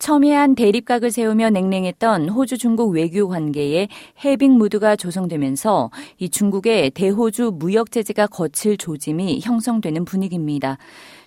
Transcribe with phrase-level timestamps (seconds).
[0.00, 3.88] 첨예한 대립각을 세우며 냉랭했던 호주 중국 외교 관계에
[4.24, 10.78] 해빙 무드가 조성되면서 이 중국의 대호주 무역 제재가 거칠 조짐이 형성되는 분위기입니다.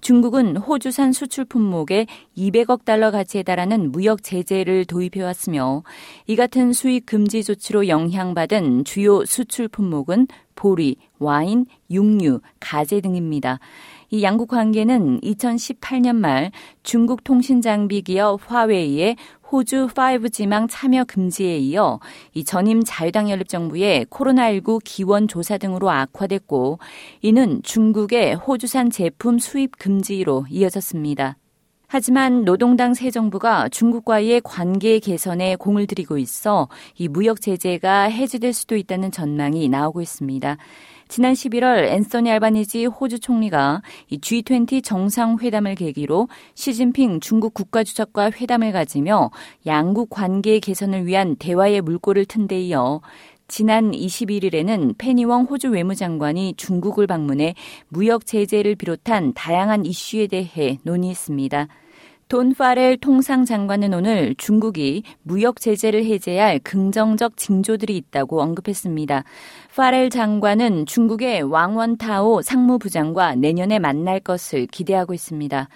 [0.00, 2.06] 중국은 호주산 수출 품목에
[2.36, 5.82] 200억 달러 가치에 달하는 무역 제재를 도입해 왔으며
[6.28, 13.58] 이 같은 수입 금지 조치로 영향받은 주요 수출 품목은 보리, 와인, 육류, 가재 등입니다.
[14.12, 16.50] 이 양국 관계는 2018년 말
[16.82, 19.16] 중국 통신 장비 기업 화웨이의
[19.50, 22.00] 호주 5G망 참여 금지에 이어
[22.34, 26.80] 이 전임 자유당 연립 정부의 코로나19 기원 조사 등으로 악화됐고
[27.22, 31.36] 이는 중국의 호주산 제품 수입 금지로 이어졌습니다.
[31.92, 38.76] 하지만 노동당 새 정부가 중국과의 관계 개선에 공을 들이고 있어 이 무역 제재가 해제될 수도
[38.76, 40.56] 있다는 전망이 나오고 있습니다.
[41.08, 49.32] 지난 11월 앤서니 알바니지 호주 총리가 이 G20 정상회담을 계기로 시진핑 중국 국가주석과 회담을 가지며
[49.66, 53.00] 양국 관계 개선을 위한 대화의 물꼬를 튼 데 이어
[53.50, 57.56] 지난 21일에는 페니웡 호주 외무장관이 중국을 방문해
[57.88, 61.66] 무역 제재를 비롯한 다양한 이슈에 대해 논의했습니다.
[62.30, 69.24] 돈 파렐 통상 장관은 오늘 중국이 무역 제재를 해제할 긍정적 징조들이 있다고 언급했습니다.
[69.74, 75.68] 파렐 장관은 중국의 왕원타오 상무부장과 내년에 만날 것을 기대하고 있습니다.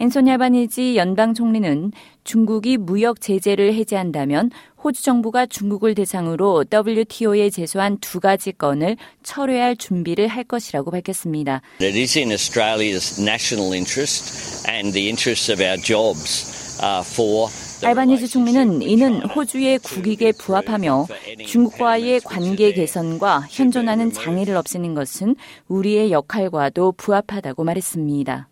[0.00, 1.92] 앤소니 알바니지 연방 총리는
[2.24, 4.50] 중국이 무역 제재를 해제한다면
[4.82, 11.62] 호주 정부가 중국을 대상으로 WTO에 제소한 두 가지 건을 철회할 준비를 할 것이라고 밝혔습니다.
[11.80, 16.80] It is in Australia's national interest and the interests of our jobs
[17.14, 17.50] for
[17.82, 21.06] 알바니즈 총리는 이는 호주의 국익에 부합하며
[21.46, 25.34] 중국과의 관계 개선과 현존하는 장애를 없애는 것은
[25.68, 28.48] 우리의 역할과도 부합하다고 말했습니다.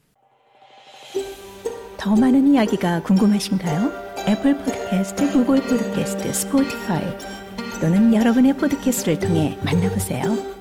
[1.98, 3.92] 더 많은 이야기가 궁금하신가요?
[4.28, 7.04] 애플 포드캐스트, 구글 포드캐스트, 스포티파이
[7.82, 10.57] 또는 여러분의 포드캐스트를 통해 만나보세요.